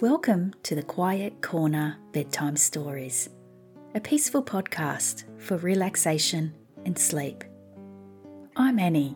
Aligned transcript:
Welcome 0.00 0.54
to 0.62 0.74
the 0.74 0.82
Quiet 0.82 1.42
Corner 1.42 1.98
Bedtime 2.12 2.56
Stories, 2.56 3.28
a 3.94 4.00
peaceful 4.00 4.42
podcast 4.42 5.24
for 5.38 5.58
relaxation 5.58 6.54
and 6.86 6.98
sleep. 6.98 7.44
I'm 8.56 8.78
Annie, 8.78 9.14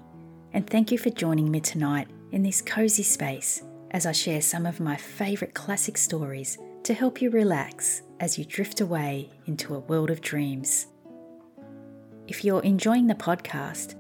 and 0.53 0.69
thank 0.69 0.93
you 0.93 0.99
for 0.99 1.09
joining 1.09 1.51
me 1.51 1.61
tonight 1.61 2.09
in 2.33 2.43
this 2.43 2.61
cozy 2.61 3.03
space 3.03 3.63
as 3.93 4.05
I 4.05 4.13
share 4.13 4.43
some 4.43 4.67
of 4.67 4.79
my 4.79 4.95
favourite 4.95 5.55
classic 5.55 5.97
stories 5.97 6.59
to 6.83 6.93
help 6.93 7.23
you 7.23 7.31
relax 7.31 8.03
as 8.21 8.37
you 8.37 8.45
drift 8.45 8.83
away 8.83 9.31
into 9.47 9.75
a 9.75 9.79
world 9.79 10.11
of 10.11 10.21
dreams. 10.21 10.89
If 12.29 12.45
you're 12.45 12.63
enjoying 12.63 13.07
the 13.07 13.15
podcast, 13.15 13.95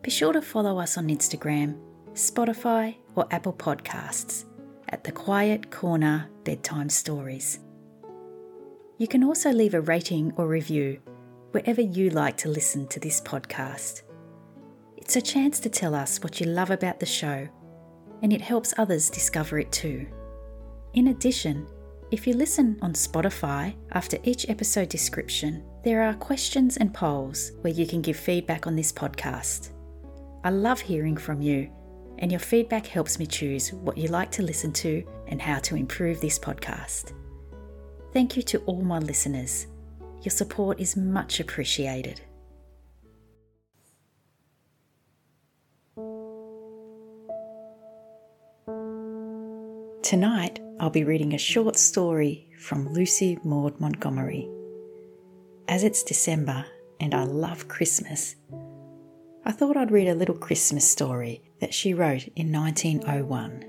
be 0.00 0.10
sure 0.10 0.32
to 0.32 0.40
follow 0.40 0.78
us 0.78 0.96
on 0.96 1.08
Instagram, 1.08 1.78
Spotify, 2.14 2.96
or 3.16 3.26
Apple 3.30 3.52
Podcasts 3.52 4.46
at 4.92 5.04
the 5.04 5.12
Quiet 5.12 5.70
Corner 5.70 6.28
Bedtime 6.44 6.90
Stories. 6.90 7.58
You 8.98 9.08
can 9.08 9.24
also 9.24 9.50
leave 9.50 9.74
a 9.74 9.80
rating 9.80 10.32
or 10.36 10.46
review 10.46 11.00
wherever 11.50 11.80
you 11.80 12.10
like 12.10 12.36
to 12.36 12.48
listen 12.48 12.86
to 12.88 13.00
this 13.00 13.20
podcast. 13.20 14.02
It's 14.96 15.16
a 15.16 15.22
chance 15.22 15.58
to 15.60 15.68
tell 15.68 15.94
us 15.94 16.22
what 16.22 16.40
you 16.40 16.46
love 16.46 16.70
about 16.70 17.00
the 17.00 17.06
show, 17.06 17.48
and 18.22 18.32
it 18.32 18.40
helps 18.40 18.74
others 18.78 19.10
discover 19.10 19.58
it 19.58 19.72
too. 19.72 20.06
In 20.94 21.08
addition, 21.08 21.66
if 22.10 22.26
you 22.26 22.34
listen 22.34 22.78
on 22.82 22.92
Spotify, 22.92 23.74
after 23.92 24.18
each 24.22 24.48
episode 24.50 24.90
description, 24.90 25.64
there 25.82 26.02
are 26.02 26.14
questions 26.14 26.76
and 26.76 26.92
polls 26.92 27.52
where 27.62 27.72
you 27.72 27.86
can 27.86 28.02
give 28.02 28.16
feedback 28.16 28.66
on 28.66 28.76
this 28.76 28.92
podcast. 28.92 29.70
I 30.44 30.50
love 30.50 30.80
hearing 30.80 31.16
from 31.16 31.40
you 31.40 31.70
and 32.22 32.30
your 32.30 32.38
feedback 32.38 32.86
helps 32.86 33.18
me 33.18 33.26
choose 33.26 33.72
what 33.72 33.98
you 33.98 34.06
like 34.06 34.30
to 34.30 34.42
listen 34.42 34.72
to 34.72 35.04
and 35.26 35.42
how 35.42 35.58
to 35.58 35.74
improve 35.74 36.20
this 36.20 36.38
podcast. 36.38 37.12
Thank 38.12 38.36
you 38.36 38.44
to 38.44 38.58
all 38.60 38.80
my 38.80 39.00
listeners. 39.00 39.66
Your 40.22 40.30
support 40.30 40.78
is 40.78 40.96
much 40.96 41.40
appreciated. 41.40 42.20
Tonight, 50.04 50.60
I'll 50.78 50.90
be 50.90 51.04
reading 51.04 51.34
a 51.34 51.38
short 51.38 51.76
story 51.76 52.48
from 52.60 52.92
Lucy 52.92 53.38
Maud 53.42 53.80
Montgomery. 53.80 54.48
As 55.66 55.82
it's 55.82 56.04
December 56.04 56.66
and 57.00 57.14
I 57.14 57.24
love 57.24 57.66
Christmas, 57.66 58.36
I 59.44 59.50
thought 59.50 59.76
I'd 59.76 59.90
read 59.90 60.06
a 60.06 60.14
little 60.14 60.36
Christmas 60.36 60.88
story 60.88 61.42
that 61.60 61.74
she 61.74 61.94
wrote 61.94 62.28
in 62.36 62.52
1901. 62.52 63.64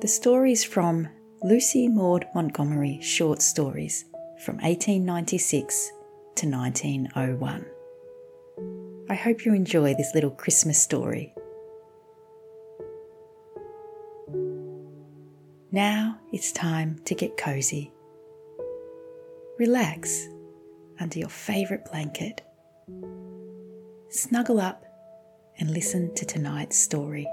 The 0.00 0.08
story 0.08 0.52
is 0.52 0.64
from 0.64 1.08
Lucy 1.42 1.88
Maud 1.88 2.24
Montgomery 2.34 3.00
Short 3.02 3.42
Stories 3.42 4.06
from 4.44 4.56
1896 4.56 5.92
to 6.36 6.48
1901. 6.48 7.66
I 9.10 9.14
hope 9.14 9.44
you 9.44 9.52
enjoy 9.52 9.92
this 9.92 10.14
little 10.14 10.30
Christmas 10.30 10.80
story. 10.80 11.34
Now 15.70 16.18
it's 16.32 16.50
time 16.50 16.98
to 17.04 17.14
get 17.14 17.36
cozy. 17.36 17.92
Relax 19.58 20.28
under 20.98 21.18
your 21.18 21.28
favourite 21.28 21.84
blanket 21.84 22.40
snuggle 24.10 24.60
up 24.60 24.84
and 25.58 25.70
listen 25.70 26.14
to 26.14 26.24
tonight's 26.24 26.78
story. 26.78 27.26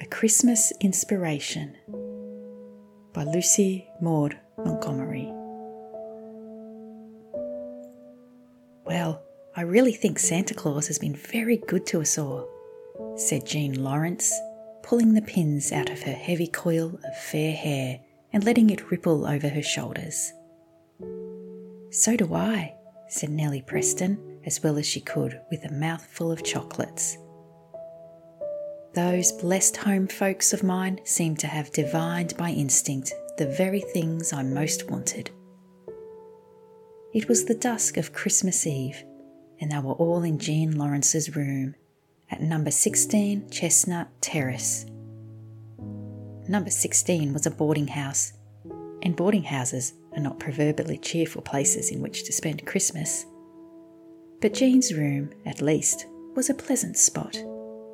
A 0.00 0.06
Christmas 0.10 0.72
Inspiration 0.80 1.76
by 3.12 3.24
Lucy 3.24 3.88
Maud 4.00 4.38
Montgomery. 4.56 5.32
Well, 8.84 9.22
I 9.54 9.62
really 9.62 9.92
think 9.92 10.18
Santa 10.18 10.54
Claus 10.54 10.86
has 10.86 10.98
been 10.98 11.14
very 11.14 11.58
good 11.58 11.86
to 11.86 12.00
us 12.00 12.16
all, 12.16 12.48
said 13.16 13.46
Jean 13.46 13.82
Lawrence, 13.82 14.32
pulling 14.88 15.12
the 15.12 15.20
pins 15.20 15.70
out 15.70 15.90
of 15.90 16.02
her 16.02 16.14
heavy 16.14 16.46
coil 16.46 16.98
of 17.04 17.18
fair 17.18 17.52
hair 17.52 18.00
and 18.32 18.42
letting 18.44 18.70
it 18.70 18.90
ripple 18.90 19.26
over 19.26 19.46
her 19.46 19.62
shoulders. 19.62 20.32
So 21.90 22.16
do 22.16 22.34
I, 22.34 22.74
said 23.06 23.28
Nellie 23.28 23.60
Preston, 23.60 24.40
as 24.46 24.62
well 24.62 24.78
as 24.78 24.86
she 24.86 25.00
could, 25.00 25.38
with 25.50 25.62
a 25.66 25.74
mouthful 25.74 26.32
of 26.32 26.42
chocolates. 26.42 27.18
Those 28.94 29.30
blessed 29.32 29.76
home 29.76 30.08
folks 30.08 30.54
of 30.54 30.62
mine 30.62 31.00
seem 31.04 31.36
to 31.36 31.46
have 31.46 31.70
divined 31.70 32.34
by 32.38 32.48
instinct 32.48 33.12
the 33.36 33.46
very 33.46 33.80
things 33.80 34.32
I 34.32 34.42
most 34.42 34.90
wanted. 34.90 35.30
It 37.12 37.28
was 37.28 37.44
the 37.44 37.54
dusk 37.54 37.98
of 37.98 38.14
Christmas 38.14 38.66
Eve, 38.66 39.04
and 39.60 39.70
they 39.70 39.80
were 39.80 39.92
all 39.92 40.22
in 40.22 40.38
Jean 40.38 40.78
Lawrence's 40.78 41.36
room 41.36 41.74
at 42.30 42.40
number 42.40 42.70
16 42.70 43.50
Chestnut 43.50 44.08
Terrace 44.20 44.86
number 46.48 46.70
16 46.70 47.32
was 47.32 47.46
a 47.46 47.50
boarding 47.50 47.88
house, 47.88 48.32
and 49.02 49.14
boarding 49.14 49.42
houses 49.42 49.92
are 50.14 50.20
not 50.20 50.40
proverbially 50.40 50.98
cheerful 50.98 51.42
places 51.42 51.90
in 51.90 52.00
which 52.00 52.24
to 52.24 52.32
spend 52.32 52.66
Christmas. 52.66 53.26
But 54.40 54.54
Jean's 54.54 54.94
room, 54.94 55.30
at 55.44 55.60
least, 55.60 56.06
was 56.34 56.48
a 56.48 56.54
pleasant 56.54 56.96
spot, 56.96 57.36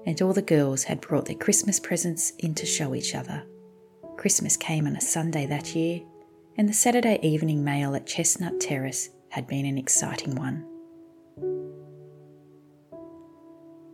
and 0.06 0.20
all 0.22 0.32
the 0.32 0.42
girls 0.42 0.84
had 0.84 1.00
brought 1.00 1.26
their 1.26 1.36
Christmas 1.36 1.80
presents 1.80 2.30
in 2.38 2.54
to 2.54 2.66
show 2.66 2.94
each 2.94 3.14
other. 3.14 3.42
Christmas 4.16 4.56
came 4.56 4.86
on 4.86 4.96
a 4.96 5.00
Sunday 5.00 5.46
that 5.46 5.74
year, 5.74 6.02
and 6.56 6.68
the 6.68 6.74
Saturday 6.74 7.18
evening 7.22 7.64
mail 7.64 7.96
at 7.96 8.06
Chestnut 8.06 8.60
Terrace 8.60 9.08
had 9.30 9.48
been 9.48 9.66
an 9.66 9.78
exciting 9.78 10.36
one. 10.36 10.64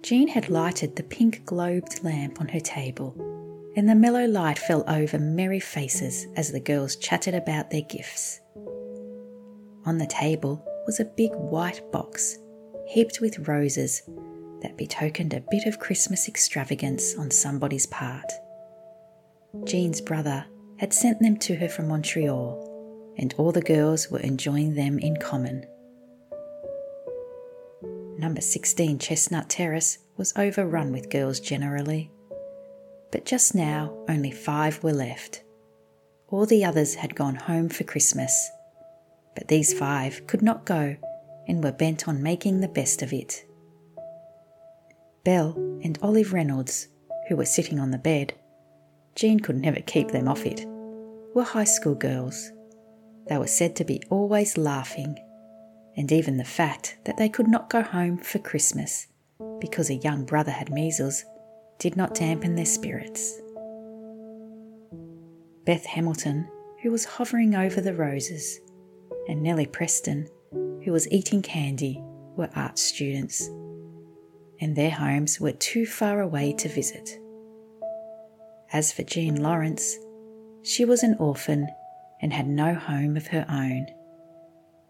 Jean 0.02 0.28
had 0.28 0.48
lighted 0.48 0.96
the 0.96 1.02
pink 1.02 1.44
globed 1.44 2.02
lamp 2.02 2.40
on 2.40 2.48
her 2.48 2.60
table 2.60 3.14
and 3.76 3.88
the 3.88 3.94
mellow 3.94 4.26
light 4.26 4.58
fell 4.58 4.84
over 4.88 5.18
merry 5.18 5.60
faces 5.60 6.26
as 6.36 6.50
the 6.50 6.60
girls 6.60 6.96
chatted 6.96 7.34
about 7.34 7.70
their 7.70 7.82
gifts. 7.82 8.40
On 9.86 9.98
the 9.98 10.06
table 10.06 10.64
was 10.86 11.00
a 11.00 11.04
big 11.04 11.30
white 11.34 11.80
box 11.92 12.38
heaped 12.86 13.20
with 13.20 13.48
roses 13.48 14.02
that 14.62 14.76
betokened 14.76 15.32
a 15.32 15.44
bit 15.50 15.66
of 15.66 15.78
Christmas 15.78 16.28
extravagance 16.28 17.16
on 17.16 17.30
somebody's 17.30 17.86
part. 17.86 18.30
Jean's 19.64 20.00
brother 20.00 20.44
had 20.78 20.92
sent 20.92 21.20
them 21.20 21.36
to 21.38 21.54
her 21.56 21.68
from 21.68 21.88
Montreal, 21.88 23.14
and 23.16 23.34
all 23.38 23.52
the 23.52 23.62
girls 23.62 24.10
were 24.10 24.20
enjoying 24.20 24.74
them 24.74 24.98
in 24.98 25.16
common. 25.16 25.64
Number 28.20 28.40
16 28.40 28.98
Chestnut 28.98 29.48
Terrace 29.48 29.98
was 30.16 30.32
overrun 30.36 30.92
with 30.92 31.10
girls 31.10 31.40
generally 31.40 32.10
but 33.10 33.24
just 33.24 33.54
now 33.54 33.92
only 34.08 34.30
five 34.30 34.82
were 34.82 34.92
left. 34.92 35.42
All 36.28 36.46
the 36.46 36.64
others 36.64 36.94
had 36.94 37.14
gone 37.14 37.34
home 37.34 37.68
for 37.68 37.84
Christmas, 37.84 38.50
but 39.34 39.48
these 39.48 39.76
five 39.76 40.26
could 40.26 40.42
not 40.42 40.64
go 40.64 40.96
and 41.48 41.62
were 41.62 41.72
bent 41.72 42.06
on 42.06 42.22
making 42.22 42.60
the 42.60 42.68
best 42.68 43.02
of 43.02 43.12
it. 43.12 43.44
Belle 45.24 45.54
and 45.82 45.98
Olive 46.02 46.32
Reynolds, 46.32 46.88
who 47.28 47.36
were 47.36 47.44
sitting 47.44 47.80
on 47.80 47.90
the 47.90 47.98
bed, 47.98 48.34
Jean 49.16 49.40
could 49.40 49.56
never 49.56 49.80
keep 49.80 50.08
them 50.08 50.28
off 50.28 50.46
it, 50.46 50.64
were 51.34 51.42
high 51.42 51.64
school 51.64 51.94
girls. 51.94 52.52
They 53.28 53.38
were 53.38 53.46
said 53.46 53.76
to 53.76 53.84
be 53.84 54.02
always 54.08 54.56
laughing, 54.56 55.18
and 56.00 56.10
even 56.12 56.38
the 56.38 56.44
fact 56.44 56.96
that 57.04 57.18
they 57.18 57.28
could 57.28 57.46
not 57.46 57.68
go 57.68 57.82
home 57.82 58.16
for 58.16 58.38
Christmas 58.38 59.06
because 59.60 59.90
a 59.90 59.96
young 59.96 60.24
brother 60.24 60.50
had 60.50 60.72
measles 60.72 61.26
did 61.78 61.94
not 61.94 62.14
dampen 62.14 62.54
their 62.54 62.64
spirits. 62.64 63.38
Beth 65.66 65.84
Hamilton, 65.84 66.48
who 66.82 66.90
was 66.90 67.04
hovering 67.04 67.54
over 67.54 67.82
the 67.82 67.92
roses, 67.92 68.60
and 69.28 69.42
Nellie 69.42 69.66
Preston, 69.66 70.26
who 70.50 70.90
was 70.90 71.06
eating 71.12 71.42
candy, 71.42 72.02
were 72.34 72.48
art 72.56 72.78
students, 72.78 73.48
and 74.58 74.74
their 74.74 74.90
homes 74.90 75.38
were 75.38 75.52
too 75.52 75.84
far 75.84 76.22
away 76.22 76.54
to 76.54 76.68
visit. 76.70 77.18
As 78.72 78.90
for 78.90 79.02
Jean 79.02 79.42
Lawrence, 79.42 79.98
she 80.62 80.86
was 80.86 81.02
an 81.02 81.16
orphan 81.18 81.68
and 82.22 82.32
had 82.32 82.48
no 82.48 82.74
home 82.74 83.18
of 83.18 83.26
her 83.26 83.44
own. 83.50 83.86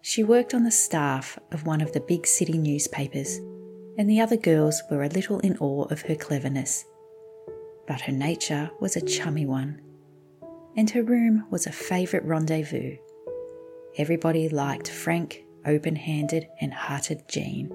She 0.01 0.23
worked 0.23 0.53
on 0.53 0.63
the 0.63 0.71
staff 0.71 1.37
of 1.51 1.65
one 1.65 1.81
of 1.81 1.93
the 1.93 1.99
big 1.99 2.25
city 2.25 2.57
newspapers 2.57 3.39
and 3.97 4.09
the 4.09 4.19
other 4.19 4.37
girls 4.37 4.81
were 4.89 5.03
a 5.03 5.09
little 5.09 5.39
in 5.39 5.57
awe 5.57 5.83
of 5.85 6.01
her 6.03 6.15
cleverness. 6.15 6.85
But 7.87 8.01
her 8.01 8.11
nature 8.11 8.71
was 8.79 8.95
a 8.95 9.05
chummy 9.05 9.45
one, 9.45 9.81
and 10.75 10.89
her 10.91 11.03
room 11.03 11.45
was 11.49 11.67
a 11.67 11.71
favourite 11.71 12.25
rendezvous. 12.25 12.97
Everybody 13.97 14.47
liked 14.49 14.89
frank, 14.89 15.43
open 15.65 15.95
handed, 15.95 16.47
and 16.61 16.73
hearted 16.73 17.27
Jean. 17.27 17.71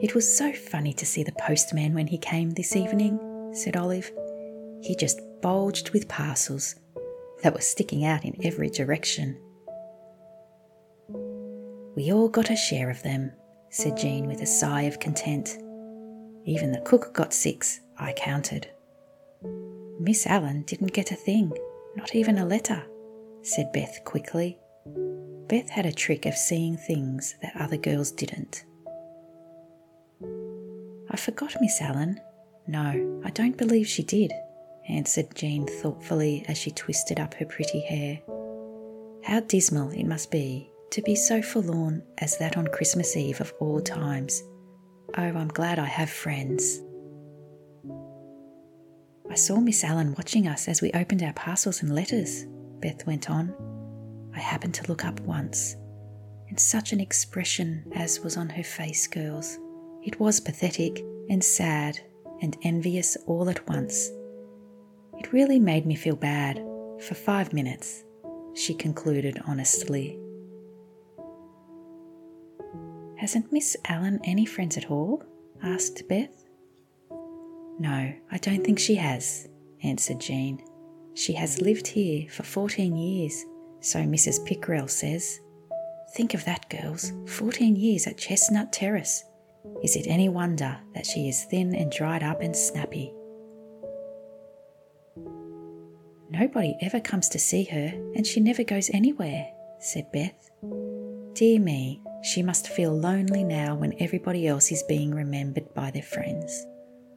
It 0.00 0.14
was 0.14 0.36
so 0.36 0.52
funny 0.52 0.92
to 0.94 1.06
see 1.06 1.22
the 1.22 1.32
postman 1.32 1.94
when 1.94 2.06
he 2.06 2.18
came 2.18 2.50
this 2.50 2.76
evening, 2.76 3.18
said 3.52 3.76
Olive. 3.76 4.10
He 4.80 4.96
just 4.96 5.20
bulged 5.40 5.90
with 5.90 6.08
parcels 6.08 6.76
that 7.42 7.54
were 7.54 7.60
sticking 7.60 8.04
out 8.04 8.24
in 8.24 8.36
every 8.44 8.70
direction. 8.70 9.40
We 11.96 12.12
all 12.12 12.28
got 12.28 12.50
a 12.50 12.56
share 12.56 12.90
of 12.90 13.02
them, 13.02 13.32
said 13.70 13.96
Jean 13.96 14.26
with 14.26 14.40
a 14.40 14.46
sigh 14.46 14.82
of 14.82 15.00
content. 15.00 15.58
Even 16.44 16.72
the 16.72 16.82
cook 16.84 17.12
got 17.14 17.32
six, 17.32 17.80
I 17.98 18.12
counted. 18.12 18.68
Miss 20.00 20.26
Allen 20.26 20.62
didn't 20.62 20.92
get 20.92 21.12
a 21.12 21.16
thing, 21.16 21.52
not 21.96 22.14
even 22.14 22.38
a 22.38 22.46
letter, 22.46 22.84
said 23.42 23.72
Beth 23.72 24.00
quickly. 24.04 24.58
Beth 25.48 25.70
had 25.70 25.86
a 25.86 25.92
trick 25.92 26.26
of 26.26 26.34
seeing 26.34 26.76
things 26.76 27.36
that 27.42 27.56
other 27.56 27.76
girls 27.76 28.10
didn't. 28.10 28.64
I 31.10 31.16
forgot 31.16 31.56
Miss 31.60 31.80
Allen. 31.80 32.20
No, 32.66 33.22
I 33.24 33.30
don't 33.30 33.56
believe 33.56 33.86
she 33.86 34.02
did, 34.02 34.32
answered 34.88 35.34
Jean 35.34 35.66
thoughtfully 35.66 36.44
as 36.48 36.58
she 36.58 36.70
twisted 36.70 37.18
up 37.18 37.34
her 37.34 37.46
pretty 37.46 37.80
hair. 37.80 38.20
How 39.24 39.40
dismal 39.40 39.90
it 39.90 40.04
must 40.04 40.30
be 40.30 40.70
to 40.90 41.02
be 41.02 41.14
so 41.16 41.42
forlorn 41.42 42.02
as 42.18 42.38
that 42.38 42.56
on 42.56 42.66
Christmas 42.68 43.16
Eve 43.16 43.40
of 43.40 43.52
all 43.58 43.80
times. 43.80 44.42
Oh, 45.16 45.22
I'm 45.22 45.48
glad 45.48 45.78
I 45.78 45.86
have 45.86 46.10
friends. 46.10 46.80
I 49.30 49.34
saw 49.34 49.58
Miss 49.58 49.82
Allen 49.82 50.14
watching 50.16 50.46
us 50.46 50.68
as 50.68 50.80
we 50.80 50.92
opened 50.92 51.22
our 51.22 51.32
parcels 51.32 51.82
and 51.82 51.94
letters, 51.94 52.44
Beth 52.80 53.06
went 53.06 53.30
on. 53.30 53.54
I 54.34 54.38
happened 54.38 54.74
to 54.74 54.86
look 54.88 55.04
up 55.04 55.18
once, 55.20 55.74
and 56.48 56.60
such 56.60 56.92
an 56.92 57.00
expression 57.00 57.90
as 57.94 58.20
was 58.20 58.36
on 58.36 58.48
her 58.50 58.62
face, 58.62 59.06
girls. 59.06 59.58
It 60.04 60.20
was 60.20 60.38
pathetic 60.38 61.02
and 61.30 61.42
sad 61.42 61.98
and 62.42 62.56
envious 62.62 63.16
all 63.26 63.48
at 63.48 63.66
once. 63.66 64.10
It 65.24 65.32
really 65.32 65.58
made 65.58 65.86
me 65.86 65.94
feel 65.94 66.16
bad 66.16 66.58
for 67.00 67.14
five 67.14 67.54
minutes, 67.54 68.04
she 68.52 68.74
concluded 68.74 69.40
honestly. 69.46 70.18
Hasn't 73.16 73.50
Miss 73.50 73.74
Allen 73.86 74.20
any 74.24 74.44
friends 74.44 74.76
at 74.76 74.90
all? 74.90 75.24
asked 75.62 76.06
Beth. 76.10 76.44
No, 77.78 78.12
I 78.30 78.36
don't 78.36 78.62
think 78.62 78.78
she 78.78 78.96
has, 78.96 79.48
answered 79.82 80.20
Jean. 80.20 80.62
She 81.14 81.32
has 81.32 81.58
lived 81.58 81.86
here 81.86 82.28
for 82.28 82.42
14 82.42 82.94
years 82.94 83.46
so 83.80 84.00
Mrs. 84.00 84.46
Pickrell 84.46 84.90
says. 84.90 85.40
Think 86.14 86.34
of 86.34 86.44
that, 86.44 86.68
girls 86.68 87.14
14 87.28 87.76
years 87.76 88.06
at 88.06 88.18
Chestnut 88.18 88.74
Terrace. 88.74 89.24
Is 89.82 89.96
it 89.96 90.06
any 90.06 90.28
wonder 90.28 90.78
that 90.94 91.06
she 91.06 91.30
is 91.30 91.44
thin 91.44 91.74
and 91.74 91.90
dried 91.90 92.22
up 92.22 92.42
and 92.42 92.54
snappy? 92.54 93.14
Nobody 96.36 96.76
ever 96.80 96.98
comes 96.98 97.28
to 97.28 97.38
see 97.38 97.62
her, 97.64 97.92
and 98.16 98.26
she 98.26 98.40
never 98.40 98.64
goes 98.64 98.90
anywhere, 98.92 99.52
said 99.78 100.10
Beth. 100.10 100.50
Dear 101.34 101.60
me, 101.60 102.02
she 102.24 102.42
must 102.42 102.66
feel 102.66 102.92
lonely 102.92 103.44
now 103.44 103.76
when 103.76 103.94
everybody 104.00 104.48
else 104.48 104.72
is 104.72 104.82
being 104.82 105.14
remembered 105.14 105.72
by 105.74 105.92
their 105.92 106.02
friends. 106.02 106.66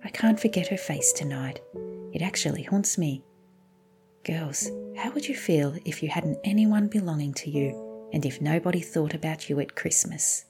I 0.03 0.09
can't 0.09 0.39
forget 0.39 0.67
her 0.67 0.77
face 0.77 1.13
tonight. 1.13 1.61
It 2.13 2.21
actually 2.21 2.61
haunts 2.61 2.99
me. 2.99 3.23
Girls, 4.23 4.69
how 4.95 5.11
would 5.13 5.27
you 5.27 5.35
feel 5.35 5.75
if 5.83 6.03
you 6.03 6.09
hadn't 6.09 6.37
anyone 6.43 6.87
belonging 6.87 7.33
to 7.35 7.49
you 7.49 8.09
and 8.13 8.23
if 8.23 8.39
nobody 8.39 8.81
thought 8.81 9.15
about 9.15 9.49
you 9.49 9.59
at 9.59 9.75
Christmas? 9.75 10.45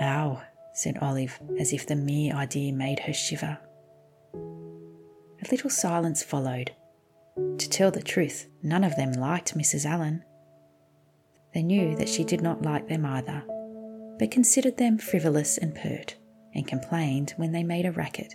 Ow, 0.00 0.42
said 0.74 0.98
Olive, 1.00 1.38
as 1.60 1.72
if 1.72 1.86
the 1.86 1.94
mere 1.94 2.34
idea 2.34 2.72
made 2.72 2.98
her 3.00 3.12
shiver. 3.12 3.58
A 4.34 5.50
little 5.52 5.70
silence 5.70 6.24
followed. 6.24 6.72
To 7.36 7.68
tell 7.68 7.90
the 7.90 8.02
truth, 8.02 8.48
none 8.62 8.84
of 8.84 8.96
them 8.96 9.12
liked 9.12 9.56
Mrs. 9.56 9.84
Allen. 9.84 10.24
They 11.52 11.62
knew 11.62 11.94
that 11.96 12.08
she 12.08 12.24
did 12.24 12.40
not 12.40 12.62
like 12.62 12.88
them 12.88 13.04
either, 13.04 13.44
but 14.18 14.30
considered 14.30 14.78
them 14.78 14.98
frivolous 14.98 15.58
and 15.58 15.74
pert, 15.74 16.16
and 16.54 16.66
complained 16.66 17.34
when 17.36 17.52
they 17.52 17.62
made 17.62 17.86
a 17.86 17.92
racket. 17.92 18.34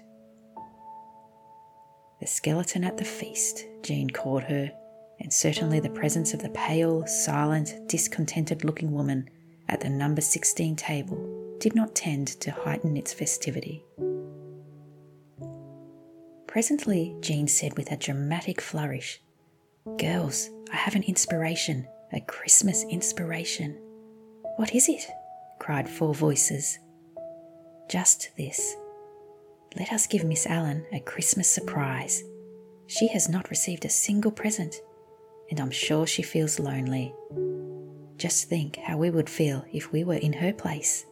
The 2.19 2.27
skeleton 2.27 2.83
at 2.83 2.97
the 2.97 3.05
feast, 3.05 3.65
Jean 3.81 4.09
called 4.09 4.43
her, 4.43 4.71
and 5.19 5.33
certainly 5.33 5.79
the 5.79 5.89
presence 5.89 6.33
of 6.33 6.41
the 6.41 6.49
pale, 6.49 7.05
silent, 7.07 7.87
discontented 7.87 8.63
looking 8.63 8.91
woman 8.91 9.27
at 9.69 9.81
the 9.81 9.89
number 9.89 10.21
16 10.21 10.75
table 10.75 11.57
did 11.59 11.73
not 11.73 11.95
tend 11.95 12.27
to 12.41 12.51
heighten 12.51 12.97
its 12.97 13.13
festivity. 13.13 13.83
Presently, 16.51 17.15
Jean 17.21 17.47
said 17.47 17.77
with 17.77 17.93
a 17.93 17.95
dramatic 17.95 18.59
flourish, 18.59 19.21
Girls, 19.97 20.49
I 20.69 20.75
have 20.75 20.95
an 20.95 21.03
inspiration, 21.03 21.87
a 22.11 22.19
Christmas 22.19 22.83
inspiration. 22.89 23.79
What 24.57 24.75
is 24.75 24.89
it? 24.89 25.09
cried 25.59 25.87
four 25.87 26.13
voices. 26.13 26.77
Just 27.89 28.31
this. 28.35 28.75
Let 29.77 29.93
us 29.93 30.07
give 30.07 30.25
Miss 30.25 30.45
Allen 30.45 30.85
a 30.91 30.99
Christmas 30.99 31.49
surprise. 31.49 32.21
She 32.87 33.07
has 33.07 33.29
not 33.29 33.49
received 33.49 33.85
a 33.85 33.89
single 33.89 34.31
present, 34.31 34.75
and 35.49 35.57
I'm 35.57 35.71
sure 35.71 36.05
she 36.05 36.21
feels 36.21 36.59
lonely. 36.59 37.15
Just 38.17 38.49
think 38.49 38.75
how 38.75 38.97
we 38.97 39.09
would 39.09 39.29
feel 39.29 39.63
if 39.71 39.93
we 39.93 40.03
were 40.03 40.15
in 40.15 40.33
her 40.33 40.51
place. 40.51 41.05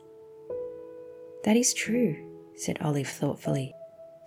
That 1.45 1.55
is 1.55 1.73
true, 1.73 2.17
said 2.57 2.79
Olive 2.81 3.07
thoughtfully. 3.07 3.73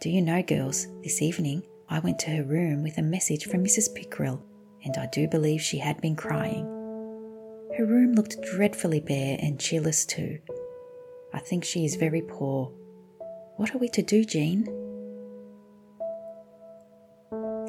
Do 0.03 0.11
you 0.11 0.21
know, 0.21 0.43
girls, 0.43 0.89
this 1.05 1.23
evening 1.23 1.63
I 1.89 2.01
went 2.01 2.19
to 2.19 2.31
her 2.31 2.43
room 2.43 2.83
with 2.83 2.99
a 2.99 3.03
message 3.03 3.47
from 3.47 3.63
Mrs. 3.63 3.95
Pickrell, 3.95 4.43
and 4.85 4.97
I 4.97 5.07
do 5.07 5.29
believe 5.29 5.61
she 5.61 5.79
had 5.79 6.01
been 6.01 6.17
crying. 6.17 6.65
Her 7.79 7.87
room 7.87 8.15
looked 8.15 8.43
dreadfully 8.43 8.99
bare 8.99 9.39
and 9.41 9.61
cheerless 9.61 10.05
too. 10.05 10.41
I 11.33 11.39
think 11.39 11.63
she 11.63 11.85
is 11.85 11.95
very 11.95 12.21
poor 12.21 12.73
what 13.55 13.73
are 13.77 13.79
we 13.79 13.89
to 13.91 14.03
do, 14.03 14.25
Jean? 14.25 14.65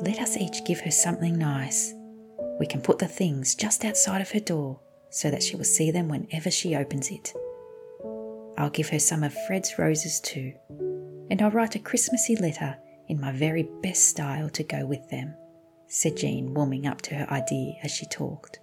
Let 0.02 0.20
us 0.20 0.36
each 0.36 0.66
give 0.66 0.80
her 0.80 0.90
something 0.90 1.38
nice. 1.38 1.94
We 2.60 2.66
can 2.66 2.82
put 2.82 2.98
the 2.98 3.08
things 3.08 3.54
just 3.54 3.86
outside 3.86 4.22
of 4.22 4.32
her 4.32 4.40
door 4.40 4.80
so 5.12 5.30
that 5.30 5.44
she 5.44 5.56
will 5.56 5.66
see 5.66 5.92
them 5.92 6.10
whenever 6.10 6.50
she 6.50 6.76
opens 6.76 7.12
it. 7.12 7.32
I'll 8.58 8.72
give 8.72 8.90
her 8.90 8.98
some 8.98 9.22
of 9.22 9.36
Fred's 9.46 9.78
roses 9.78 10.20
too, 10.20 10.54
and 11.34 11.42
I'll 11.42 11.50
write 11.50 11.74
a 11.74 11.80
Christmassy 11.80 12.36
letter 12.36 12.78
in 13.08 13.20
my 13.20 13.32
very 13.32 13.68
best 13.82 14.08
style 14.08 14.50
to 14.52 14.64
go 14.64 14.86
with 14.86 15.10
them, 15.10 15.34
said 15.88 16.16
Jean, 16.16 16.54
warming 16.54 16.86
up 16.86 17.02
to 17.02 17.16
her 17.16 17.28
idea 17.34 17.74
as 17.82 17.90
she 17.90 18.06
talked. 18.06 18.60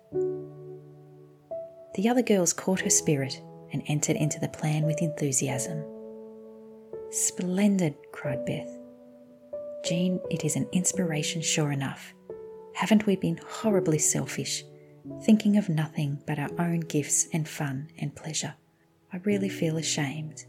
The 1.96 2.08
other 2.08 2.22
girls 2.22 2.52
caught 2.52 2.78
her 2.82 2.88
spirit 2.88 3.42
and 3.72 3.82
entered 3.88 4.14
into 4.14 4.38
the 4.38 4.46
plan 4.46 4.84
with 4.84 5.02
enthusiasm. 5.02 5.84
Splendid, 7.10 7.96
cried 8.12 8.46
Beth. 8.46 8.70
Jean, 9.84 10.20
it 10.30 10.44
is 10.44 10.54
an 10.54 10.68
inspiration 10.70 11.42
sure 11.42 11.72
enough. 11.72 12.14
Haven't 12.76 13.04
we 13.04 13.16
been 13.16 13.40
horribly 13.48 13.98
selfish, 13.98 14.62
thinking 15.24 15.56
of 15.56 15.68
nothing 15.68 16.22
but 16.24 16.38
our 16.38 16.52
own 16.60 16.78
gifts 16.78 17.26
and 17.32 17.48
fun 17.48 17.88
and 17.98 18.14
pleasure? 18.14 18.54
I 19.12 19.16
really 19.24 19.48
feel 19.48 19.76
ashamed. 19.76 20.44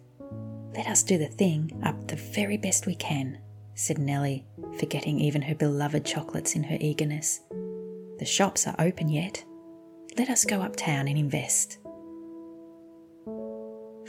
Let 0.74 0.88
us 0.88 1.04
do 1.04 1.18
the 1.18 1.28
thing 1.28 1.82
up 1.84 2.08
the 2.08 2.16
very 2.16 2.58
best 2.58 2.86
we 2.86 2.96
can, 2.96 3.38
said 3.76 3.98
Nellie, 3.98 4.46
forgetting 4.80 5.20
even 5.20 5.42
her 5.42 5.56
beloved 5.56 6.06
chocolates 6.06 6.56
in 6.56 6.64
her 6.64 6.78
eagerness. 6.80 7.42
The 8.20 8.26
shops 8.26 8.68
are 8.68 8.76
open 8.80 9.10
yet. 9.10 9.44
Let 10.18 10.30
us 10.30 10.46
go 10.46 10.62
uptown 10.62 11.08
and 11.08 11.18
invest. 11.18 11.80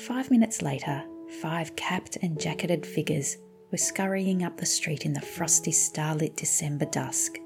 Five 0.06 0.30
minutes 0.30 0.62
later, 0.62 1.02
five 1.40 1.74
capped 1.76 2.18
and 2.22 2.40
jacketed 2.40 2.84
figures 2.86 3.38
were 3.70 3.78
scurrying 3.78 4.44
up 4.44 4.56
the 4.56 4.66
street 4.66 5.06
in 5.06 5.14
the 5.14 5.20
frosty 5.20 5.72
starlit 5.72 6.36
December 6.36 6.84
dusk. 6.86 7.38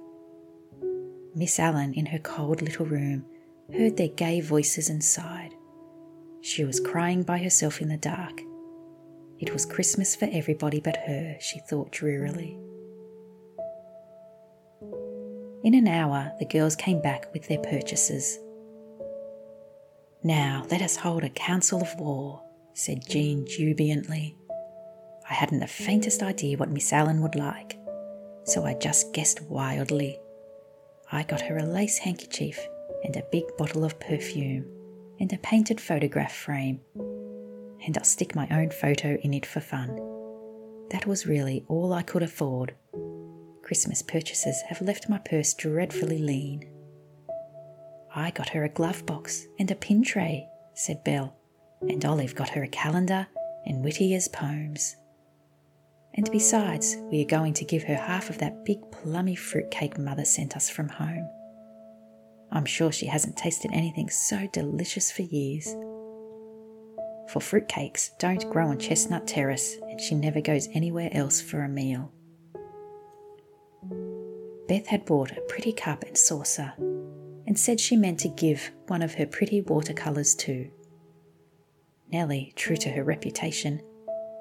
Miss 1.35 1.58
Allen, 1.58 1.94
in 1.94 2.06
her 2.06 2.18
cold 2.18 2.62
little 2.62 2.87
room, 2.87 3.25
heard 3.75 3.96
their 3.96 4.08
gay 4.08 4.40
voices 4.40 4.88
and 4.88 5.02
sighed. 5.02 5.54
She 6.40 6.64
was 6.64 6.80
crying 6.80 7.23
by 7.23 7.38
herself 7.38 7.80
in 7.80 7.88
the 7.88 7.96
dark. 7.96 8.40
It 9.38 9.52
was 9.52 9.66
Christmas 9.66 10.16
for 10.16 10.28
everybody 10.32 10.80
but 10.80 10.96
her, 11.06 11.36
she 11.40 11.58
thought 11.58 11.92
drearily. 11.92 12.58
In 15.62 15.74
an 15.74 15.88
hour, 15.88 16.32
the 16.38 16.46
girls 16.46 16.76
came 16.76 17.02
back 17.02 17.32
with 17.32 17.48
their 17.48 17.58
purchases. 17.58 18.38
Now 20.22 20.64
let 20.70 20.80
us 20.80 20.96
hold 20.96 21.22
a 21.24 21.28
council 21.28 21.82
of 21.82 21.94
war, 21.98 22.42
said 22.72 23.06
Jean 23.08 23.46
jubilantly. 23.46 24.36
I 25.28 25.34
hadn't 25.34 25.60
the 25.60 25.66
faintest 25.66 26.22
idea 26.22 26.56
what 26.56 26.70
Miss 26.70 26.92
Allen 26.92 27.20
would 27.20 27.34
like, 27.34 27.78
so 28.44 28.64
I 28.64 28.74
just 28.74 29.12
guessed 29.12 29.42
wildly. 29.42 30.18
I 31.12 31.24
got 31.24 31.42
her 31.42 31.58
a 31.58 31.64
lace 31.64 31.98
handkerchief 31.98 32.66
and 33.04 33.16
a 33.16 33.26
big 33.30 33.44
bottle 33.58 33.84
of 33.84 34.00
perfume 34.00 34.66
and 35.20 35.32
a 35.32 35.38
painted 35.38 35.80
photograph 35.80 36.34
frame. 36.34 36.80
And 37.86 37.96
I'll 37.96 38.04
stick 38.04 38.34
my 38.34 38.48
own 38.50 38.70
photo 38.70 39.16
in 39.22 39.32
it 39.32 39.46
for 39.46 39.60
fun. 39.60 39.96
That 40.90 41.06
was 41.06 41.26
really 41.26 41.64
all 41.68 41.92
I 41.92 42.02
could 42.02 42.22
afford. 42.22 42.74
Christmas 43.62 44.02
purchases 44.02 44.62
have 44.68 44.82
left 44.82 45.08
my 45.08 45.18
purse 45.18 45.54
dreadfully 45.54 46.18
lean. 46.18 46.68
I 48.14 48.30
got 48.30 48.50
her 48.50 48.64
a 48.64 48.68
glove 48.68 49.06
box 49.06 49.46
and 49.58 49.70
a 49.70 49.74
pin 49.74 50.02
tray, 50.02 50.48
said 50.74 51.04
Belle, 51.04 51.34
and 51.82 52.04
Olive 52.04 52.34
got 52.34 52.50
her 52.50 52.62
a 52.62 52.68
calendar 52.68 53.26
and 53.64 53.84
Whittier's 53.84 54.28
poems. 54.28 54.96
And 56.14 56.30
besides, 56.30 56.96
we 57.10 57.22
are 57.22 57.28
going 57.28 57.52
to 57.54 57.64
give 57.64 57.82
her 57.84 57.94
half 57.94 58.30
of 58.30 58.38
that 58.38 58.64
big 58.64 58.78
plummy 58.90 59.34
fruitcake 59.34 59.98
Mother 59.98 60.24
sent 60.24 60.56
us 60.56 60.70
from 60.70 60.88
home. 60.88 61.28
I'm 62.50 62.64
sure 62.64 62.90
she 62.90 63.06
hasn't 63.06 63.36
tasted 63.36 63.70
anything 63.74 64.08
so 64.08 64.48
delicious 64.52 65.10
for 65.12 65.22
years. 65.22 65.74
For 67.28 67.40
fruitcakes 67.40 68.11
don't 68.18 68.49
grow 68.50 68.68
on 68.68 68.78
Chestnut 68.78 69.26
Terrace, 69.26 69.76
and 69.88 70.00
she 70.00 70.14
never 70.14 70.40
goes 70.40 70.68
anywhere 70.73 71.11
else 71.12 71.40
for 71.40 71.62
a 71.62 71.68
meal. 71.68 72.12
Beth 74.68 74.87
had 74.87 75.04
bought 75.04 75.33
a 75.33 75.40
pretty 75.42 75.73
cup 75.73 76.02
and 76.04 76.16
saucer 76.16 76.73
and 77.47 77.59
said 77.59 77.78
she 77.78 77.97
meant 77.97 78.18
to 78.21 78.28
give 78.28 78.71
one 78.88 79.02
of 79.02 79.14
her 79.14 79.26
pretty 79.26 79.61
watercolours 79.61 80.35
too. 80.35 80.71
Nellie, 82.12 82.52
true 82.56 82.76
to 82.76 82.90
her 82.90 83.04
reputation, 83.04 83.80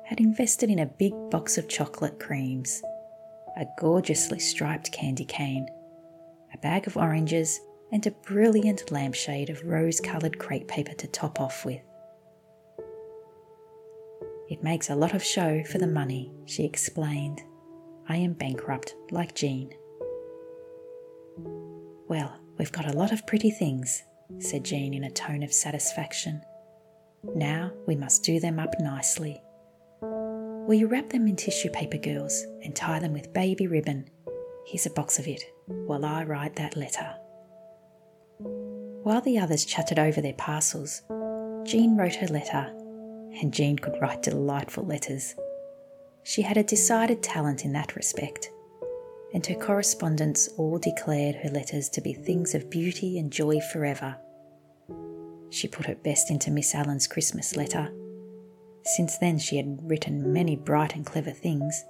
had 0.05 0.19
invested 0.19 0.69
in 0.69 0.79
a 0.79 0.85
big 0.85 1.13
box 1.29 1.57
of 1.57 1.67
chocolate 1.67 2.19
creams, 2.19 2.81
a 3.57 3.65
gorgeously 3.79 4.39
striped 4.39 4.91
candy 4.91 5.25
cane, 5.25 5.67
a 6.53 6.57
bag 6.57 6.87
of 6.87 6.97
oranges, 6.97 7.59
and 7.91 8.05
a 8.05 8.11
brilliant 8.11 8.91
lampshade 8.91 9.49
of 9.49 9.63
rose 9.63 9.99
coloured 9.99 10.39
crepe 10.39 10.67
paper 10.67 10.93
to 10.93 11.07
top 11.07 11.39
off 11.39 11.65
with. 11.65 11.84
It 14.49 14.63
makes 14.63 14.89
a 14.89 14.95
lot 14.95 15.13
of 15.13 15.23
show 15.23 15.63
for 15.63 15.79
the 15.79 15.87
money, 15.87 16.31
she 16.45 16.63
explained. 16.63 17.41
I 18.07 18.17
am 18.17 18.33
bankrupt, 18.33 18.95
like 19.09 19.33
Jean. 19.33 19.73
Well, 22.07 22.39
we've 22.59 22.71
got 22.71 22.87
a 22.87 22.95
lot 22.95 23.11
of 23.11 23.25
pretty 23.25 23.49
things, 23.49 24.03
said 24.37 24.63
Jean 24.63 24.93
in 24.93 25.03
a 25.03 25.11
tone 25.11 25.41
of 25.41 25.51
satisfaction. 25.51 26.41
Now 27.33 27.71
we 27.87 27.95
must 27.95 28.23
do 28.23 28.39
them 28.39 28.59
up 28.59 28.79
nicely. 28.79 29.41
Will 30.01 30.75
you 30.75 30.87
wrap 30.87 31.09
them 31.09 31.27
in 31.27 31.35
tissue 31.35 31.69
paper, 31.69 31.97
girls, 31.97 32.45
and 32.63 32.75
tie 32.75 32.99
them 32.99 33.13
with 33.13 33.33
baby 33.33 33.65
ribbon? 33.65 34.09
Here's 34.67 34.85
a 34.85 34.91
box 34.91 35.17
of 35.17 35.27
it 35.27 35.43
while 35.67 36.05
I 36.05 36.23
write 36.23 36.55
that 36.55 36.77
letter. 36.77 37.15
While 38.39 39.21
the 39.21 39.39
others 39.39 39.65
chatted 39.65 39.99
over 39.99 40.21
their 40.21 40.33
parcels, 40.33 41.01
Jean 41.63 41.97
wrote 41.97 42.15
her 42.15 42.27
letter, 42.27 42.73
and 43.41 43.53
Jean 43.53 43.77
could 43.77 43.99
write 44.01 44.23
delightful 44.23 44.85
letters. 44.85 45.35
She 46.23 46.41
had 46.41 46.57
a 46.57 46.63
decided 46.63 47.21
talent 47.21 47.65
in 47.65 47.73
that 47.73 47.95
respect, 47.95 48.51
and 49.33 49.45
her 49.45 49.55
correspondents 49.55 50.47
all 50.57 50.79
declared 50.79 51.35
her 51.35 51.49
letters 51.49 51.89
to 51.89 52.01
be 52.01 52.13
things 52.13 52.55
of 52.55 52.69
beauty 52.69 53.19
and 53.19 53.31
joy 53.31 53.59
forever. 53.71 54.17
She 55.49 55.67
put 55.67 55.85
her 55.85 55.95
best 55.95 56.31
into 56.31 56.51
Miss 56.51 56.73
Allen's 56.73 57.07
Christmas 57.07 57.55
letter. 57.55 57.93
Since 58.95 59.17
then, 59.17 59.39
she 59.39 59.57
had 59.57 59.79
written 59.83 60.33
many 60.33 60.55
bright 60.55 60.95
and 60.95 61.05
clever 61.05 61.31
things, 61.31 61.83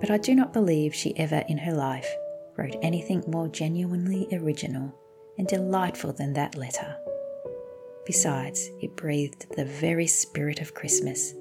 but 0.00 0.10
I 0.10 0.18
do 0.18 0.34
not 0.34 0.52
believe 0.52 0.94
she 0.94 1.18
ever 1.18 1.42
in 1.48 1.58
her 1.58 1.72
life 1.72 2.08
wrote 2.56 2.76
anything 2.82 3.22
more 3.26 3.48
genuinely 3.48 4.26
original 4.32 4.94
and 5.38 5.46
delightful 5.46 6.12
than 6.12 6.32
that 6.34 6.54
letter. 6.56 6.96
Besides, 8.06 8.70
it 8.80 8.94
breathed 8.94 9.56
the 9.56 9.64
very 9.64 10.06
spirit 10.06 10.60
of 10.60 10.74
Christmas, 10.74 11.34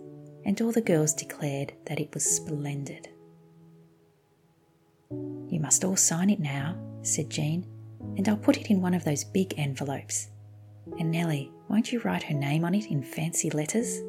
and 0.45 0.59
all 0.59 0.71
the 0.71 0.81
girls 0.81 1.13
declared 1.13 1.73
that 1.85 1.99
it 1.99 2.13
was 2.13 2.25
splendid. 2.25 3.07
You 5.11 5.59
must 5.59 5.85
all 5.85 5.95
sign 5.95 6.31
it 6.31 6.39
now, 6.39 6.75
said 7.03 7.29
Jean, 7.29 7.67
and 8.17 8.27
I'll 8.27 8.35
put 8.35 8.57
it 8.57 8.71
in 8.71 8.81
one 8.81 8.95
of 8.95 9.03
those 9.03 9.23
big 9.23 9.53
envelopes. 9.57 10.29
And 10.99 11.11
Nellie, 11.11 11.51
won't 11.69 11.91
you 11.91 11.99
write 11.99 12.23
her 12.23 12.33
name 12.33 12.65
on 12.65 12.73
it 12.73 12.87
in 12.87 13.03
fancy 13.03 13.51
letters? 13.51 14.01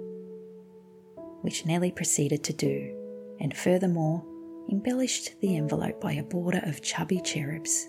Which 1.42 1.66
Nellie 1.66 1.92
proceeded 1.92 2.42
to 2.44 2.54
do, 2.54 3.36
and 3.38 3.54
furthermore, 3.54 4.24
embellished 4.70 5.38
the 5.40 5.56
envelope 5.56 6.00
by 6.00 6.12
a 6.12 6.22
border 6.22 6.62
of 6.64 6.82
chubby 6.82 7.20
cherubs, 7.20 7.86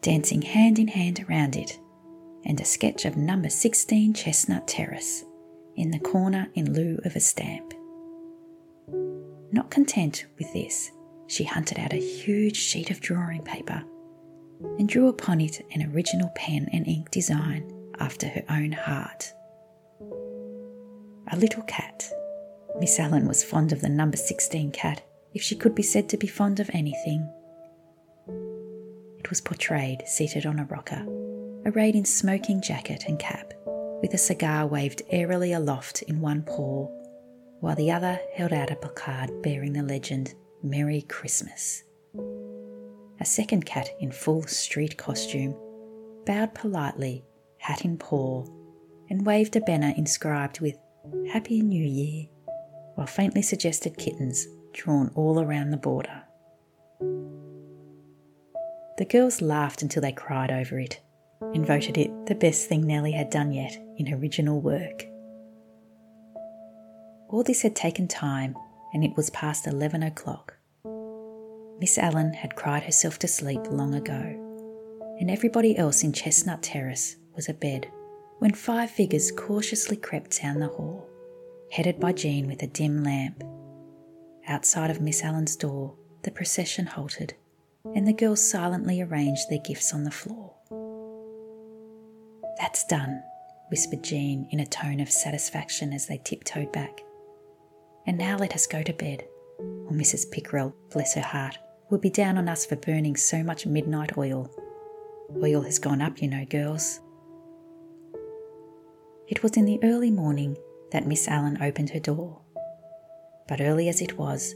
dancing 0.00 0.42
hand 0.42 0.78
in 0.78 0.88
hand 0.88 1.24
around 1.28 1.56
it, 1.56 1.78
and 2.44 2.60
a 2.60 2.64
sketch 2.64 3.04
of 3.04 3.16
number 3.16 3.48
16 3.48 4.14
Chestnut 4.14 4.66
Terrace 4.66 5.24
in 5.76 5.90
the 5.90 5.98
corner 5.98 6.48
in 6.54 6.72
lieu 6.72 6.98
of 7.04 7.16
a 7.16 7.20
stamp. 7.20 7.72
Not 9.52 9.70
content 9.70 10.26
with 10.38 10.52
this, 10.52 10.90
she 11.26 11.44
hunted 11.44 11.78
out 11.78 11.92
a 11.92 11.96
huge 11.96 12.56
sheet 12.56 12.90
of 12.90 13.00
drawing 13.00 13.42
paper 13.42 13.82
and 14.78 14.88
drew 14.88 15.08
upon 15.08 15.40
it 15.40 15.64
an 15.72 15.90
original 15.94 16.30
pen 16.34 16.68
and 16.72 16.86
ink 16.86 17.10
design 17.10 17.70
after 17.98 18.28
her 18.28 18.42
own 18.50 18.72
heart. 18.72 19.32
A 21.32 21.36
little 21.36 21.62
cat. 21.62 22.10
Miss 22.78 22.98
Allen 22.98 23.28
was 23.28 23.44
fond 23.44 23.72
of 23.72 23.80
the 23.80 23.88
number 23.88 24.16
16 24.16 24.72
cat 24.72 25.02
if 25.34 25.42
she 25.42 25.54
could 25.54 25.74
be 25.74 25.82
said 25.82 26.08
to 26.08 26.16
be 26.16 26.26
fond 26.26 26.60
of 26.60 26.70
anything. 26.72 27.28
It 29.18 29.30
was 29.30 29.40
portrayed 29.40 30.02
seated 30.06 30.46
on 30.46 30.58
a 30.58 30.64
rocker, 30.64 31.04
arrayed 31.66 31.94
in 31.94 32.04
smoking 32.04 32.60
jacket 32.60 33.04
and 33.06 33.18
cap, 33.18 33.52
with 34.02 34.14
a 34.14 34.18
cigar 34.18 34.66
waved 34.66 35.02
airily 35.10 35.52
aloft 35.52 36.02
in 36.02 36.20
one 36.20 36.42
paw, 36.42 36.86
while 37.60 37.76
the 37.76 37.90
other 37.90 38.18
held 38.34 38.52
out 38.52 38.70
a 38.70 38.76
placard 38.76 39.30
bearing 39.42 39.72
the 39.72 39.82
legend 39.82 40.34
Merry 40.62 41.02
Christmas. 41.02 41.82
A 43.20 43.24
second 43.24 43.66
cat 43.66 43.90
in 44.00 44.10
full 44.10 44.42
street 44.44 44.96
costume 44.96 45.54
bowed 46.24 46.54
politely, 46.54 47.24
hat 47.58 47.84
in 47.84 47.98
paw, 47.98 48.46
and 49.10 49.26
waved 49.26 49.56
a 49.56 49.60
banner 49.60 49.92
inscribed 49.96 50.60
with 50.60 50.78
Happy 51.30 51.60
New 51.60 51.84
Year, 51.84 52.26
while 52.94 53.06
faintly 53.06 53.42
suggested 53.42 53.98
kittens 53.98 54.46
drawn 54.72 55.10
all 55.14 55.40
around 55.40 55.70
the 55.70 55.76
border. 55.76 56.22
The 58.98 59.06
girls 59.06 59.40
laughed 59.40 59.82
until 59.82 60.02
they 60.02 60.12
cried 60.12 60.50
over 60.50 60.78
it 60.78 61.00
and 61.40 61.66
voted 61.66 61.96
it 61.96 62.26
the 62.26 62.34
best 62.34 62.68
thing 62.68 62.86
Nellie 62.86 63.12
had 63.12 63.30
done 63.30 63.52
yet 63.52 63.76
in 63.96 64.06
her 64.06 64.16
original 64.16 64.60
work. 64.60 65.06
All 67.28 67.42
this 67.44 67.62
had 67.62 67.76
taken 67.76 68.08
time, 68.08 68.56
and 68.92 69.04
it 69.04 69.16
was 69.16 69.30
past 69.30 69.66
11 69.66 70.02
o'clock. 70.02 70.56
Miss 71.80 71.96
Allen 71.96 72.34
had 72.34 72.56
cried 72.56 72.82
herself 72.82 73.18
to 73.20 73.28
sleep 73.28 73.60
long 73.70 73.94
ago, 73.94 75.16
and 75.18 75.30
everybody 75.30 75.76
else 75.78 76.02
in 76.02 76.12
Chestnut 76.12 76.62
Terrace 76.62 77.16
was 77.34 77.48
abed 77.48 77.88
when 78.38 78.52
five 78.52 78.90
figures 78.90 79.30
cautiously 79.30 79.96
crept 79.96 80.42
down 80.42 80.60
the 80.60 80.66
hall, 80.66 81.08
headed 81.70 82.00
by 82.00 82.12
Jean 82.12 82.48
with 82.48 82.62
a 82.62 82.66
dim 82.66 83.02
lamp. 83.04 83.42
Outside 84.48 84.90
of 84.90 85.00
Miss 85.00 85.22
Allen's 85.22 85.56
door, 85.56 85.94
the 86.22 86.30
procession 86.30 86.86
halted, 86.86 87.34
and 87.94 88.06
the 88.06 88.12
girls 88.12 88.42
silently 88.42 89.00
arranged 89.00 89.48
their 89.48 89.58
gifts 89.58 89.94
on 89.94 90.04
the 90.04 90.10
floor. 90.10 90.54
That's 92.70 92.84
done, 92.84 93.20
whispered 93.68 94.04
Jean 94.04 94.46
in 94.52 94.60
a 94.60 94.64
tone 94.64 95.00
of 95.00 95.10
satisfaction 95.10 95.92
as 95.92 96.06
they 96.06 96.18
tiptoed 96.18 96.70
back. 96.70 97.00
And 98.06 98.16
now 98.16 98.36
let 98.36 98.54
us 98.54 98.68
go 98.68 98.80
to 98.84 98.92
bed, 98.92 99.24
or 99.58 99.90
Mrs. 99.90 100.30
Pickrell, 100.30 100.72
bless 100.92 101.14
her 101.14 101.20
heart, 101.20 101.58
will 101.90 101.98
be 101.98 102.10
down 102.10 102.38
on 102.38 102.48
us 102.48 102.64
for 102.64 102.76
burning 102.76 103.16
so 103.16 103.42
much 103.42 103.66
midnight 103.66 104.16
oil. 104.16 104.48
Oil 105.42 105.62
has 105.62 105.80
gone 105.80 106.00
up, 106.00 106.22
you 106.22 106.28
know, 106.28 106.44
girls. 106.44 107.00
It 109.26 109.42
was 109.42 109.56
in 109.56 109.64
the 109.64 109.80
early 109.82 110.12
morning 110.12 110.56
that 110.92 111.08
Miss 111.08 111.26
Allen 111.26 111.60
opened 111.60 111.90
her 111.90 111.98
door. 111.98 112.40
But 113.48 113.60
early 113.60 113.88
as 113.88 114.00
it 114.00 114.16
was, 114.16 114.54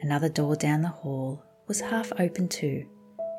another 0.00 0.28
door 0.28 0.56
down 0.56 0.82
the 0.82 0.88
hall 0.88 1.44
was 1.68 1.80
half 1.80 2.12
open 2.18 2.48
too, 2.48 2.88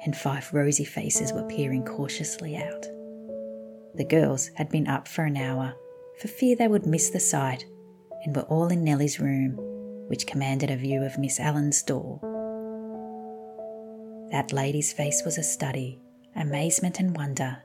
and 0.06 0.16
five 0.16 0.54
rosy 0.54 0.86
faces 0.86 1.34
were 1.34 1.44
peering 1.44 1.84
cautiously 1.84 2.56
out. 2.56 2.88
The 3.96 4.06
girls 4.06 4.50
had 4.56 4.70
been 4.70 4.88
up 4.88 5.08
for 5.08 5.24
an 5.24 5.38
hour 5.38 5.76
for 6.20 6.28
fear 6.28 6.56
they 6.56 6.68
would 6.68 6.86
miss 6.86 7.10
the 7.10 7.20
sight 7.20 7.66
and 8.24 8.36
were 8.36 8.44
all 8.44 8.68
in 8.68 8.84
Nellie's 8.84 9.20
room, 9.20 9.56
which 10.08 10.28
commanded 10.28 10.72
a 10.72 10.78
view 10.78 11.04
of 11.04 11.18
Miss 11.18 11.40
Allen's 11.40 11.82
door. 11.84 12.20
That 14.32 14.54
lady's 14.54 14.94
face 14.94 15.22
was 15.24 15.38
a 15.38 15.44
study. 15.44 16.00
Amazement 16.36 17.00
and 17.00 17.16
wonder 17.16 17.58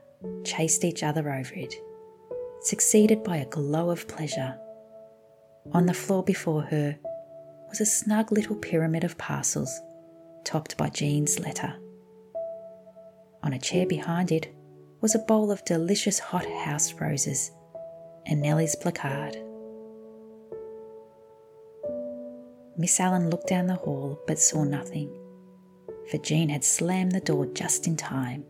chased 0.43 0.83
each 0.83 1.01
other 1.01 1.31
over 1.31 1.55
it, 1.55 1.73
succeeded 2.61 3.23
by 3.23 3.37
a 3.37 3.45
glow 3.47 3.89
of 3.89 4.07
pleasure. 4.07 4.57
On 5.71 5.85
the 5.85 5.93
floor 5.93 6.23
before 6.23 6.61
her 6.63 6.97
was 7.67 7.81
a 7.81 7.85
snug 7.85 8.31
little 8.31 8.55
pyramid 8.55 9.03
of 9.03 9.17
parcels, 9.17 9.79
topped 10.43 10.77
by 10.77 10.89
Jean's 10.89 11.39
letter. 11.39 11.75
On 13.41 13.53
a 13.53 13.59
chair 13.59 13.87
behind 13.87 14.31
it 14.31 14.53
was 15.01 15.15
a 15.15 15.19
bowl 15.19 15.51
of 15.51 15.63
delicious 15.65 16.19
hot 16.19 16.45
house 16.45 16.93
roses 16.93 17.51
and 18.25 18.41
Nellie's 18.41 18.75
placard. 18.75 19.37
Miss 22.77 22.99
Allen 22.99 23.29
looked 23.29 23.47
down 23.47 23.67
the 23.67 23.75
hall 23.75 24.21
but 24.27 24.39
saw 24.39 24.63
nothing, 24.63 25.09
for 26.09 26.17
Jean 26.17 26.49
had 26.49 26.63
slammed 26.63 27.11
the 27.11 27.19
door 27.19 27.45
just 27.47 27.87
in 27.87 27.97
time. 27.97 28.45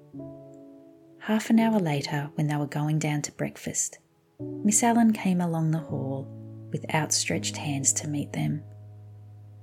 Half 1.19 1.49
an 1.49 1.59
hour 1.59 1.79
later, 1.79 2.29
when 2.35 2.47
they 2.47 2.55
were 2.55 2.67
going 2.67 2.99
down 2.99 3.21
to 3.23 3.31
breakfast, 3.31 3.99
Miss 4.39 4.83
Allen 4.83 5.13
came 5.13 5.41
along 5.41 5.71
the 5.71 5.79
hall 5.79 6.27
with 6.71 6.93
outstretched 6.93 7.57
hands 7.57 7.91
to 7.93 8.07
meet 8.07 8.33
them. 8.33 8.63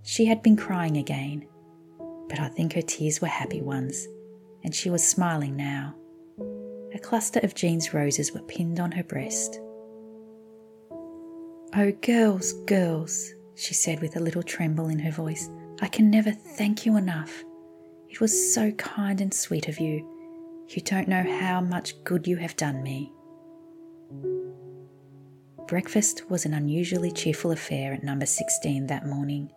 She 0.02 0.26
had 0.26 0.43
been 0.43 0.57
crying 0.57 0.97
again, 0.97 1.47
but 2.28 2.40
I 2.40 2.49
think 2.49 2.75
her 2.75 2.83
tears 2.83 3.21
were 3.21 3.28
happy 3.28 3.62
ones, 3.62 4.07
and 4.64 4.75
she 4.75 4.90
was 4.90 5.07
smiling 5.07 5.57
now. 5.57 5.95
A 6.97 6.99
cluster 6.99 7.41
of 7.43 7.55
Jean's 7.55 7.93
roses 7.93 8.33
were 8.33 8.41
pinned 8.41 8.81
on 8.81 8.91
her 8.91 9.05
breast. 9.05 9.61
Oh, 11.75 11.93
girls, 12.00 12.55
girls, 12.65 13.35
she 13.55 13.75
said 13.75 14.00
with 14.00 14.17
a 14.17 14.21
little 14.21 14.43
tremble 14.43 14.88
in 14.88 14.99
her 15.00 15.11
voice, 15.11 15.50
I 15.83 15.88
can 15.88 16.11
never 16.11 16.31
thank 16.33 16.87
you 16.87 16.97
enough. 16.97 17.45
It 18.09 18.23
was 18.23 18.55
so 18.55 18.73
kind 18.73 19.21
and 19.21 19.35
sweet 19.35 19.69
of 19.69 19.79
you. 19.79 20.09
You 20.71 20.81
don't 20.81 21.07
know 21.07 21.23
how 21.38 21.61
much 21.61 22.03
good 22.03 22.26
you 22.26 22.37
have 22.38 22.57
done 22.57 22.83
me. 22.83 23.12
Breakfast 25.69 26.31
was 26.31 26.47
an 26.47 26.55
unusually 26.55 27.12
cheerful 27.12 27.50
affair 27.50 27.93
at 27.93 28.05
number 28.05 28.25
16 28.25 28.87
that 28.87 29.07
morning. 29.07 29.50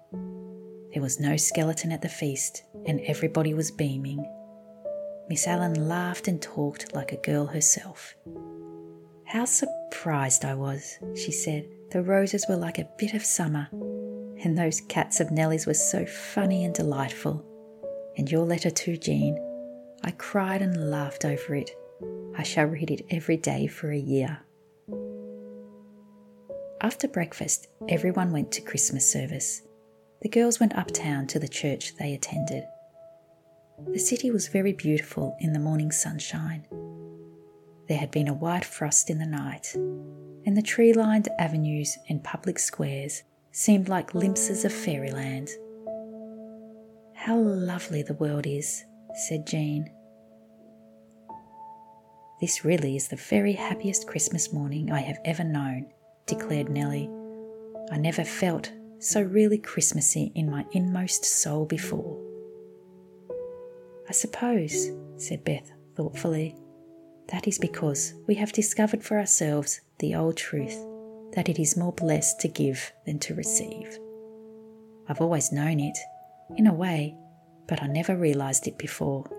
There 0.91 1.01
was 1.01 1.21
no 1.21 1.37
skeleton 1.37 1.93
at 1.93 2.01
the 2.01 2.09
feast, 2.09 2.63
and 2.85 2.99
everybody 3.05 3.53
was 3.53 3.71
beaming. 3.71 4.25
Miss 5.29 5.45
Allen 5.45 5.87
laughed 5.87 6.27
and 6.27 6.41
talked 6.41 6.95
like 6.95 7.11
a 7.11 7.17
girl 7.17 7.45
herself. 7.45 8.15
How 9.25 9.45
surprised 9.45 10.43
I 10.43 10.55
was, 10.55 10.97
she 11.15 11.31
said. 11.31 11.67
The 11.91 12.01
roses 12.01 12.47
were 12.49 12.55
like 12.55 12.79
a 12.79 12.89
bit 12.97 13.13
of 13.13 13.23
summer, 13.23 13.67
and 13.71 14.57
those 14.57 14.81
cats 14.81 15.19
of 15.19 15.29
Nellie's 15.29 15.67
were 15.67 15.75
so 15.75 16.03
funny 16.05 16.65
and 16.65 16.73
delightful. 16.73 17.45
And 18.17 18.29
your 18.29 18.43
letter 18.43 18.71
too, 18.71 18.97
Jean. 18.97 19.37
I 20.03 20.11
cried 20.11 20.63
and 20.63 20.89
laughed 20.89 21.25
over 21.25 21.53
it. 21.53 21.71
I 22.35 22.41
shall 22.41 22.65
read 22.65 22.89
it 22.89 23.05
every 23.11 23.37
day 23.37 23.67
for 23.67 23.91
a 23.91 23.97
year. 23.97 24.39
After 26.81 27.07
breakfast, 27.07 27.67
everyone 27.87 28.31
went 28.31 28.51
to 28.53 28.61
Christmas 28.61 29.11
service. 29.11 29.61
The 30.21 30.29
girls 30.29 30.59
went 30.59 30.75
uptown 30.75 31.27
to 31.27 31.39
the 31.39 31.47
church 31.47 31.95
they 31.97 32.13
attended. 32.15 32.63
The 33.87 33.99
city 33.99 34.29
was 34.29 34.47
very 34.47 34.73
beautiful 34.73 35.35
in 35.39 35.53
the 35.53 35.59
morning 35.59 35.91
sunshine. 35.91 36.65
There 37.87 37.97
had 37.97 38.11
been 38.11 38.27
a 38.27 38.33
white 38.33 38.65
frost 38.65 39.09
in 39.09 39.17
the 39.17 39.25
night, 39.25 39.73
and 39.75 40.55
the 40.55 40.61
tree 40.61 40.93
lined 40.93 41.27
avenues 41.39 41.97
and 42.07 42.23
public 42.23 42.59
squares 42.59 43.23
seemed 43.51 43.89
like 43.89 44.11
glimpses 44.11 44.63
of 44.63 44.71
fairyland. 44.71 45.49
How 47.15 47.37
lovely 47.39 48.03
the 48.03 48.13
world 48.13 48.45
is, 48.45 48.83
said 49.27 49.47
Jean. 49.47 49.89
This 52.39 52.63
really 52.63 52.95
is 52.95 53.07
the 53.07 53.15
very 53.15 53.53
happiest 53.53 54.07
Christmas 54.07 54.53
morning 54.53 54.91
I 54.91 54.99
have 54.99 55.19
ever 55.25 55.43
known, 55.43 55.87
declared 56.27 56.69
Nellie. 56.69 57.09
I 57.91 57.97
never 57.97 58.23
felt 58.23 58.71
so 58.99 59.21
really 59.21 59.57
Christmassy 59.57 60.31
in 60.35 60.49
my 60.49 60.65
inmost 60.73 61.25
soul 61.25 61.65
before. 61.65 62.28
I 64.09 64.11
suppose, 64.11 64.89
said 65.17 65.45
Beth 65.45 65.71
thoughtfully, 65.95 66.55
that 67.27 67.47
is 67.47 67.59
because 67.59 68.15
we 68.27 68.33
have 68.35 68.51
discovered 68.51 69.03
for 69.03 69.19
ourselves 69.19 69.81
the 69.99 70.15
old 70.15 70.35
truth 70.35 70.75
that 71.35 71.47
it 71.47 71.59
is 71.59 71.77
more 71.77 71.93
blessed 71.93 72.39
to 72.39 72.47
give 72.47 72.91
than 73.05 73.19
to 73.19 73.35
receive. 73.35 73.99
I've 75.07 75.21
always 75.21 75.51
known 75.51 75.79
it, 75.79 75.97
in 76.57 76.65
a 76.65 76.73
way, 76.73 77.15
but 77.67 77.83
I 77.83 77.87
never 77.87 78.15
realised 78.15 78.67
it 78.67 78.79
before. 78.79 79.29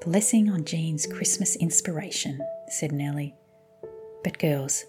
Blessing 0.00 0.48
on 0.48 0.64
Jean's 0.64 1.06
Christmas 1.06 1.56
inspiration, 1.56 2.40
said 2.68 2.92
Nellie. 2.92 3.34
But 4.24 4.38
girls, 4.38 4.86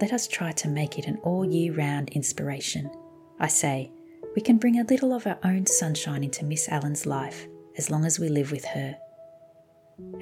let 0.00 0.14
us 0.14 0.26
try 0.26 0.52
to 0.52 0.68
make 0.68 0.98
it 0.98 1.06
an 1.06 1.18
all 1.22 1.44
year 1.44 1.74
round 1.74 2.08
inspiration. 2.10 2.90
I 3.38 3.48
say, 3.48 3.92
we 4.34 4.42
can 4.42 4.58
bring 4.58 4.80
a 4.80 4.84
little 4.84 5.12
of 5.12 5.26
our 5.26 5.38
own 5.44 5.66
sunshine 5.66 6.24
into 6.24 6.44
Miss 6.44 6.68
Allen's 6.68 7.06
life 7.06 7.46
as 7.76 7.90
long 7.90 8.04
as 8.04 8.18
we 8.18 8.28
live 8.28 8.50
with 8.50 8.64
her. 8.64 8.96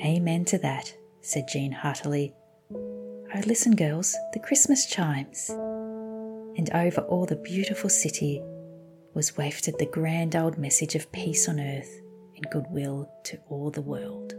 Amen 0.04 0.44
to 0.46 0.58
that, 0.58 0.94
said 1.22 1.48
Jean 1.50 1.72
heartily. 1.72 2.34
Oh, 2.74 3.40
listen, 3.46 3.74
girls, 3.74 4.14
the 4.34 4.40
Christmas 4.40 4.86
chimes. 4.86 5.48
And 5.48 6.70
over 6.74 7.00
all 7.02 7.24
the 7.24 7.36
beautiful 7.36 7.88
city 7.88 8.42
was 9.14 9.36
wafted 9.36 9.78
the 9.78 9.86
grand 9.86 10.36
old 10.36 10.58
message 10.58 10.94
of 10.94 11.10
peace 11.12 11.48
on 11.48 11.58
earth 11.58 12.00
and 12.36 12.50
goodwill 12.50 13.10
to 13.24 13.38
all 13.48 13.70
the 13.70 13.80
world. 13.80 14.34